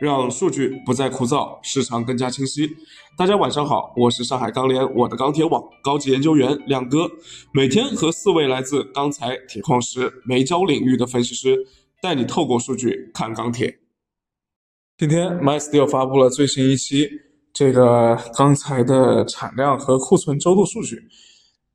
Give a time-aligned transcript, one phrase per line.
[0.00, 2.66] 让数据不再枯燥，市场更加清晰。
[3.18, 7.06] 大家晚上好，我是上海钢联我的钢铁网高级研究员亮哥，
[7.52, 11.54] 每天和四位来自钢材、铁矿石、煤焦领域的分析师，
[12.00, 13.78] 带你透过数据看钢铁。
[14.96, 17.06] 今天 MySteel 发布了最新一期
[17.52, 20.98] 这个钢材的产量和库存周度数据。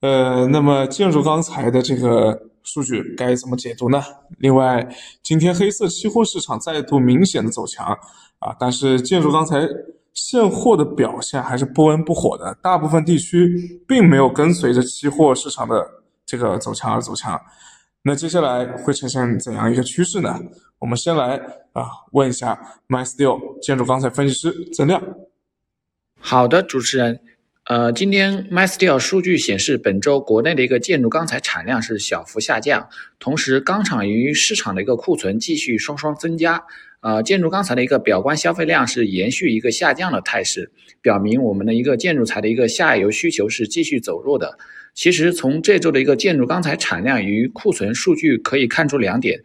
[0.00, 4.02] 呃，那么建筑钢材的这个数据该怎么解读呢？
[4.38, 4.86] 另外，
[5.22, 7.96] 今天黑色期货市场再度明显的走强
[8.40, 9.66] 啊，但是建筑钢材
[10.12, 15.86] 现货的表现还是不温不火的，大部分地区并没有跟随着期货市场的
[16.26, 17.40] 这个走强而走强。
[18.02, 20.38] 那接下来会呈现怎样一个趋势呢？
[20.80, 21.36] 我们先来
[21.72, 22.58] 啊问一下
[22.88, 25.02] MySteel 建筑钢材分析师曾亮。
[26.18, 27.20] 好的，主持人。
[27.68, 36.62] 呃，今天 MySteel 数据显示，本周国内的一个建筑钢材产量是小幅下降，同时钢厂与市场的一个库存继续双双增加。
[37.00, 40.70] 呃，建筑钢材的一个表观消费量是延续一个下降的态势，
[41.02, 44.56] 表明我们的一个建筑材的一个下游需求是继续走弱的。
[44.94, 49.40] 其实从这周的一个建筑钢材产量与库存数据可以看出两点。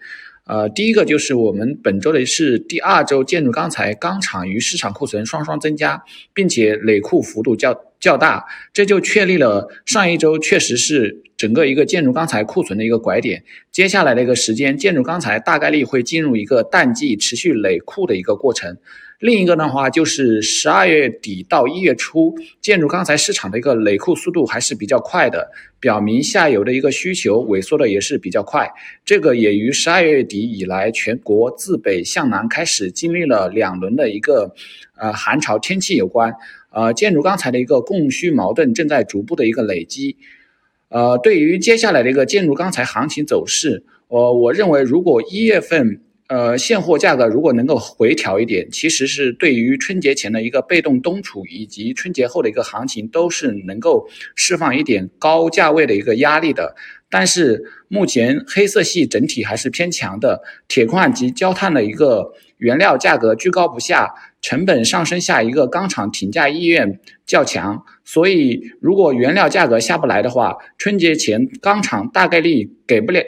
[0.46, 6.04] 呃，第一个就是我们本周的是第二周建筑钢材钢厂与市场库存双双增加，
[6.36, 13.44] 并且累库幅度较较大，这就确立了上一周确实是整个一个建筑钢材库存的一个拐点。
[13.72, 18.76] 接下来的一个时间，建筑钢材大概率会进入一个淡季、持续累库的一个过程。
[19.20, 28.68] 另一个的话，就是十二月底到一月初，建筑钢材市场的一个累库速度还是比较快的，表明下游的一个需求萎缩的也是比较快。
[29.06, 34.52] 这个也与十二月底以来全国自北向南开始经历了两轮的一个
[34.98, 36.34] 呃寒潮天气有关。
[36.72, 40.18] 呃，建筑钢材的一个供需矛盾正在逐步的一个累积。
[40.90, 46.02] 呃，对于接下来的一个建筑钢材行情走势，我我认为如果一月份。
[46.32, 56.74] 呃，现货价格如果能够回调一点，其实是对于春节前的一个被动冬储以及春节后的一个行情，都是能够释放一点高价位的一个压力的。
[57.12, 67.84] 但是目前黑色系整体还是偏强的，铁矿及焦炭的一个原料价格居高不下，成本上升下，一个钢厂停价意愿较强。
[68.04, 73.22] 所以如果原料价格下不来的话，春节前钢厂大概率给不了。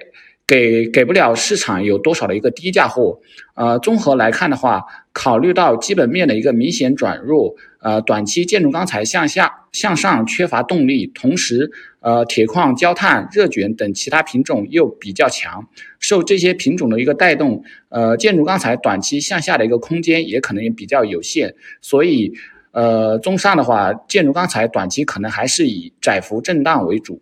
[0.45, 3.17] 给给不了市场有多少的一个低价货，
[3.55, 4.83] 呃，综合来看的话，
[5.13, 15.67] 考虑到基本面的一个明显转弱，呃，短期建筑钢材向下向上缺乏动力，同时，呃，铁矿、焦炭、热卷等其他品种又比较强，
[15.99, 22.31] 受这些品种的一个带动，呃，建筑钢材短期向下的一个空间也可能也比较有限，所以，
[22.71, 27.21] 呃，综上的话，建筑钢材短期可能还是以窄幅震荡为主。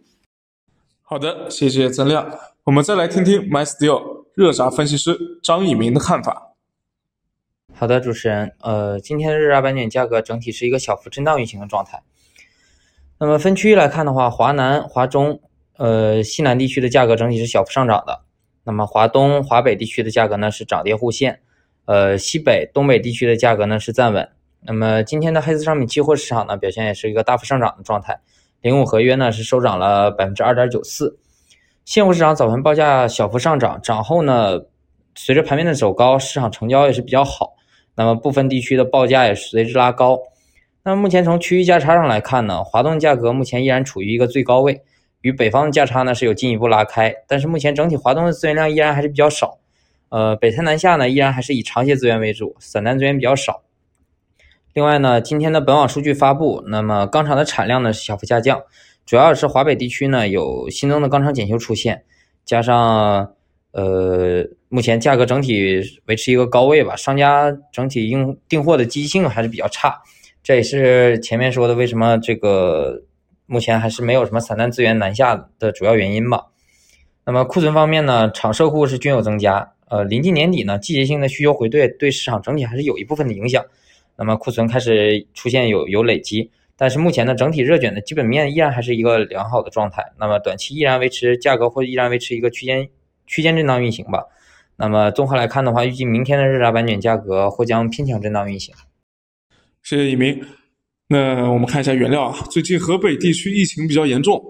[1.02, 2.30] 好的，谢谢曾亮。
[2.66, 6.51] 我们再来听听 MySteel 热轧分析师张以明的看法。
[7.82, 12.04] 好的，主持人，呃，今天的热轧板卷价格整体是一个小幅震荡运行的状态。
[13.18, 15.42] 那么分区域来看的话，华南、华中、
[15.78, 18.22] 呃西南地区的价格整体是小幅上涨的。
[18.66, 21.40] 那么华东、华北地区的价格呢是涨跌互现，
[21.86, 24.30] 呃西北、东北地区的价格呢是站稳。
[24.60, 28.20] 那么今天的黑色商品期货市场呢表现也是一个大幅上涨的状态，
[28.62, 31.18] 零五合约呢是收涨了百分之二点九四。
[31.84, 34.66] 现货市场早盘报价小幅上涨，涨后呢，
[35.16, 37.56] 随着盘面的走高，市场成交也是比较好。
[37.96, 40.20] 那么部分地区的报价也随之拉高。
[40.84, 44.82] 那目前从区域价差上来看呢，华东价格目前依然处于一个最高位，
[45.22, 47.14] 与北方的价差呢是有进一步拉开。
[47.28, 49.60] 但是目前整体华东的资源量依然还是比较少。
[50.10, 53.62] 呃，北三南下呢依然还是以长协资源为主，散单资源比较少。
[54.74, 58.64] 另外呢，今天的本网数据发布，那么钢厂的产量呢是小幅下降。
[59.06, 62.04] 主要是华北地区呢有新增的钢厂检修出现，
[62.44, 63.34] 加上
[63.72, 70.02] 呃目前价格整体维持一个高位吧，商家整体应订货的积极性还是比较差，
[70.44, 73.04] 这也是前面说的为什么这个
[73.46, 76.48] 目前还是没有什么散单资源南下的主要原因吧。
[77.26, 83.64] 那么库存方面呢，厂设库是均有增加，呃临近年底呢，季节性的需求回退对市场整体还是有一部分的影响，
[84.18, 86.50] 那么库存开始出现有有累积。
[86.76, 90.04] 但是目前呢，整体热卷的基本面依然还是一个良好的状态。
[90.18, 92.90] 那么短期依然维持价格或依然维持一个区间
[93.32, 94.26] 区间震荡运行吧。
[94.76, 98.76] 那么综合来看的话，预计明天的热轧板卷价格或将偏强震荡运行。
[99.82, 100.44] 谢谢一鸣。
[101.08, 104.44] 那我们看一下原料啊，最近河北地区疫情比较严重，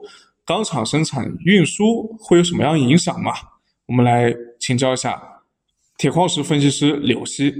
[0.43, 3.33] 钢厂生产运输会有什么样影响吗？
[3.85, 5.21] 我们来请教一下
[5.97, 7.53] 铁矿石分析师柳溪。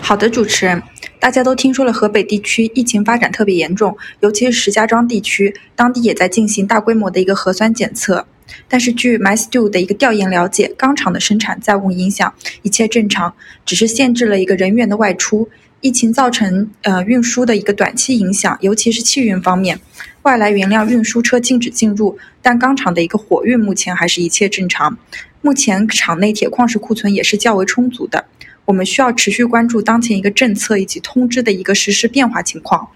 [0.00, 0.82] 好的，主持人，
[1.18, 8.26] 大家都听说了河北地区疫情发展特别严重，尤其是石家庄地区，当地也在进行大规模的一个核酸检测。
[8.68, 12.32] 但是据 MyStew 的一个调研了解，钢厂的生产暂无影响，
[12.62, 13.34] 一切正常，
[13.64, 15.48] 只是限制了一个人员的外出。
[15.82, 19.78] 疫情造成呃运输的一个短期影响，尤其是汽运方面，
[20.22, 24.96] 外来原料运输车禁止进入，但钢厂的一个货运目前还是一切正常。
[25.42, 28.24] 目前厂内铁矿石库存也是较为充足的。
[28.64, 32.88] 我们需要持续关注当前一个政策以及通知的一个实时变化情况。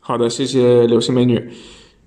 [0.00, 1.48] 好的，谢谢刘星美女。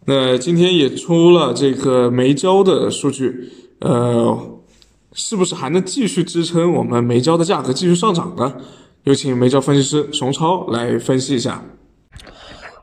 [0.06, 3.50] 那今天也出了这个煤焦的数据，
[3.80, 4.62] 呃，
[5.13, 8.54] 是不是还能继续支撑我们煤焦的价格继续上涨呢？
[9.04, 11.63] 有请煤焦分析师熊超来分析一下。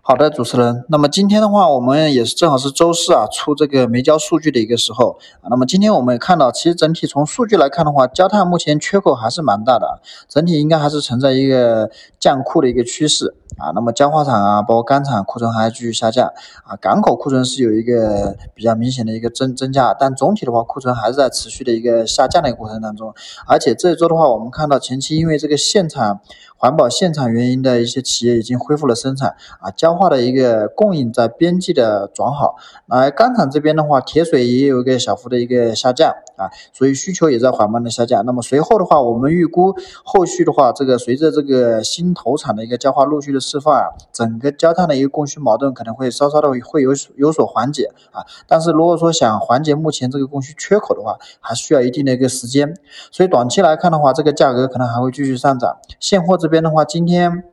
[0.05, 0.85] 好的，主持人。
[0.89, 5.47] 那么今天的话，我们也是正好是周四啊，出这个煤焦数据的一个时候啊。
[5.49, 11.89] 那么今天我们也看到，其实整体从数据来看的话，焦炭目前缺口还是蛮大的，整体应该还是存在一个
[12.19, 13.71] 降库的一个趋势啊。
[13.77, 16.27] 那么焦化厂啊，包括钢厂库存还继续下降
[16.65, 23.15] 啊，港口库存是有一个比较明显的一个增增加，但总体的话，库存还是在持续的一个下降的一个过程当中。
[23.47, 26.19] 而且这一周的话，我们看到前期因为这个限产。
[26.63, 32.55] 环保现场原因的一些企业已经恢复了生产啊，焦化的一个供应在边际的转好。
[32.87, 36.15] 来钢厂这边的话，铁水也有一个小幅的一个下降
[36.45, 38.25] 啊，所以需求也在缓慢的下降。
[38.25, 39.75] 那么随后的话，我们预估
[40.05, 48.23] 后续的话，这个随着这个新投产的一个焦化陆续的释放啊，整个焦炭的一个供需矛盾可能会稍稍的会有有所缓解啊。
[48.47, 52.73] 但是如果说想缓解目前这个供需缺口的话，还需要一定的一个时间。
[53.11, 55.77] 所以短期来看的话，这个价格可能还会继续上涨。
[55.99, 56.53] 现货这。
[56.53, 57.45] 边的话，今天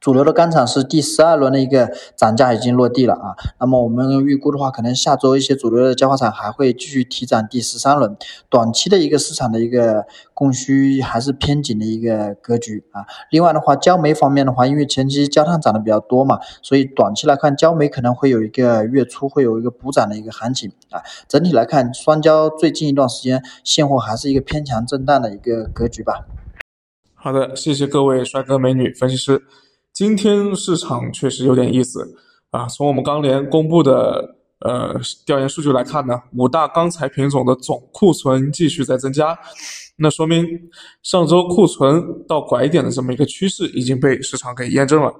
[0.00, 3.36] 主流的钢厂是第十二轮的一个涨价已经落地了啊。
[3.60, 8.16] 那么我们预估的话，可能下周一些主流的焦化厂还会继续提涨第十三轮。
[8.48, 13.04] 短期的一个市场的一个供需还是偏紧的一个格局啊。
[13.30, 21.02] 另外的话，焦煤方面的话，因为前期焦炭涨的比较多嘛，所以短期来看，焦煤可能会有一个月初会有一个补涨的一个行情啊。
[21.28, 26.24] 整体来看，双焦最近一段时间现货还是一个偏强震荡的一个格局吧。
[27.14, 29.42] 好的，谢谢各位帅哥美女分析师。
[29.92, 32.16] 今天市场确实有点意思
[32.50, 32.66] 啊。
[32.66, 39.38] 从我们钢联公布的呃调研数据来看呢，五大钢材品种的总库存继续在增加，
[39.96, 40.46] 那说明
[41.02, 45.12] 上周库存到拐点的这么一个趋势已经被市场给验证了。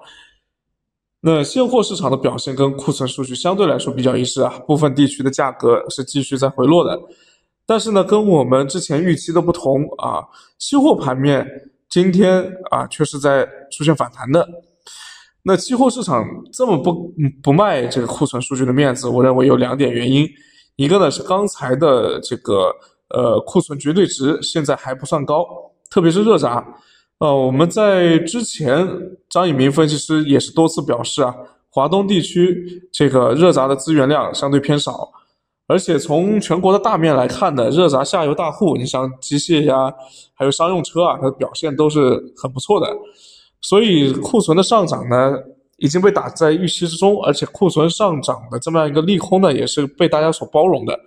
[1.20, 6.98] 那现货市场的表现跟库存数据相对来说比较一致啊，部分地区的价格是继续在回落的，
[7.66, 10.24] 但是呢，跟我们之前预期的不同啊，
[10.58, 11.46] 期货盘面。
[11.90, 14.48] 今天啊，却是在出现反弹的。
[15.42, 20.28] 那期货市场这么不不卖这个库存数据的面子，我认为有两点原因。
[20.76, 22.72] 一个呢是钢材的这个
[23.08, 25.44] 呃库存绝对值现在还不算高，
[25.90, 26.64] 特别是热轧。
[27.18, 28.86] 呃，我们在之前
[29.28, 31.34] 张以明分析师也是多次表示啊，
[31.70, 35.10] 华东地区这个热轧的资源量相对偏少。
[35.70, 39.94] 而且从全国的大面来看呢，热轧下游大户，你像机械呀，
[40.34, 42.88] 还有商用车啊，它的表现都是很不错的。
[43.60, 45.32] 所以库存的上涨呢，
[45.76, 50.98] 已经被打在预期之中，而且库存上涨的这么样一个利空呢，也是被大家所包容的，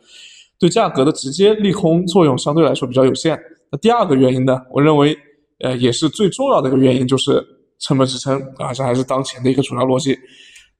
[0.57, 3.37] 对价格的直接利空作用相对来说比较有限。
[3.69, 5.13] 那第二个原因呢，我认为，
[5.59, 7.45] 呃，也是最重要的一个原因，就是
[7.79, 10.17] 成本支撑啊，这还是当前的一个主要逻辑。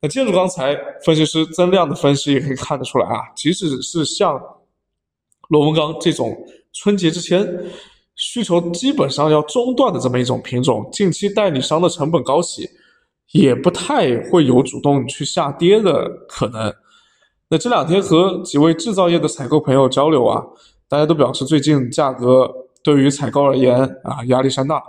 [0.04, 4.38] 那建筑钢材分析师增量的分析也可以看得出来啊，即使是像
[5.48, 6.38] 螺纹钢这种
[6.74, 7.48] 春节之前
[8.16, 12.70] 需求基本上要中断的这么一种品种，近期代理商的成本高企，
[13.32, 16.74] 也不太会有主动去下跌的可能。
[17.48, 20.44] 那这两天和几位制造业的采购朋友交流啊，
[20.90, 24.84] 大家都表示最近价格对于采购而言啊压力山大，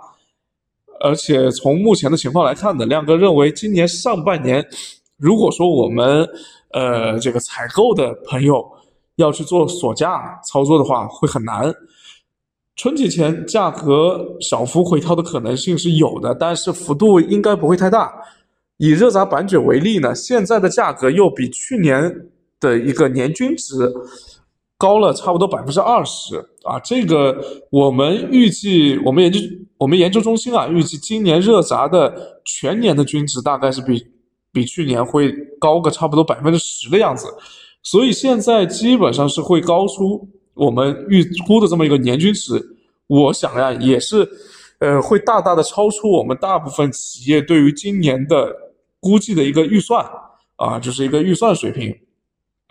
[0.98, 4.66] 而且从目前的情况来看呢，亮哥认为今年上半年。
[5.16, 6.28] 如果说我们
[6.72, 8.64] 呃这个采购的朋友
[9.16, 11.72] 要去做锁价操作的话，会很难。
[12.76, 18.12] 春节前价格小幅回调的可能性是有的，但是幅度应该不会太大。
[18.78, 22.12] 以热轧板卷为例呢，现在的价格又比去年
[22.58, 23.88] 的一个年均值
[24.76, 26.80] 高了差不多百分之二十啊！
[26.80, 27.40] 这个
[27.70, 29.38] 我们预计，我们研究
[29.78, 34.04] 我们研究中心啊，预计今年热轧的全年的均值大概是比。
[34.54, 37.26] 比去年会高个差不多百分之十的样子，
[37.82, 42.64] 所以现在基本上是会高出我们预估的这么一个年均值。
[43.08, 44.26] 我想呀，也是，
[44.78, 48.50] 呃，会大大的超出我们大部分企业对于今年的
[49.00, 50.02] 估计的一个预算
[50.56, 51.94] 啊，就是一个预算水平。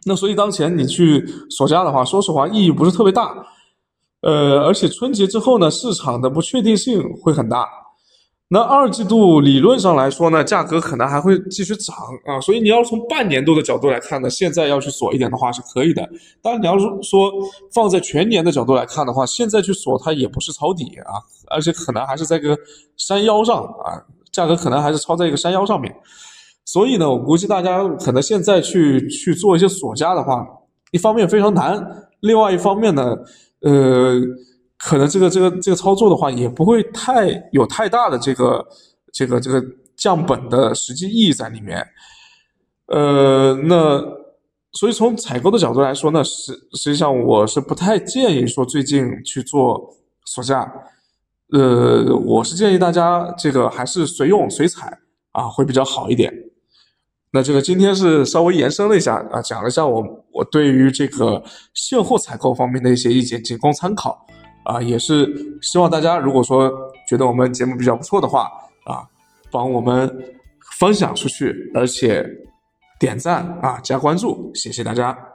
[0.06, 3.46] 那所以当前你去锁价的话，说实话意义不是特别大，
[4.22, 7.83] 呃，而且春节之后呢，市场的不确定性会很大。
[8.50, 11.96] 那二季度理论上来说呢，价格可能还会继续涨
[12.26, 16.08] 啊，所以你要从半年度的角度来看呢，现在要去锁一点的话是可以的。
[16.40, 17.32] 当然，你要是说
[17.74, 21.18] 放在全年的角度来看的话，现在去锁它也不是抄底啊，
[21.50, 22.56] 而且可能还是在个
[22.96, 23.98] 山腰上啊，
[24.32, 25.92] 价格可能还是抄在一个山腰上面。
[26.64, 30.46] 所以呢，我估计大家可能现在去去做一些锁价的话，
[30.92, 31.84] 一方面非常难，
[32.20, 33.16] 另外一方面呢，
[33.62, 34.22] 呃。
[34.78, 38.66] 可能这个这个这个操作的话，也不会太有太大的这个
[39.12, 39.64] 这个这个
[39.96, 41.86] 降本的实际意义在里面。
[42.88, 44.02] 呃，那
[44.74, 50.72] 所以从采购的角度来说呢，实实际上我是不太建议说最近去做锁价。
[51.54, 55.00] 呃，我是建议大家这个还是随用随采
[55.32, 56.34] 啊，会比较好一点。
[57.32, 60.04] 那这个今天是稍微延伸了一下啊，讲了一下我
[60.34, 64.26] 我对于这个现货采购方面的一些意见，仅供参考。
[64.64, 66.72] 啊，也是希望大家，如果说
[67.08, 68.52] 觉得我们节目比较不错的话，
[68.86, 69.08] 啊，
[69.52, 70.10] 帮我们
[70.78, 72.26] 分享出去，而且
[73.00, 75.33] 点赞啊，加关注，谢谢大家。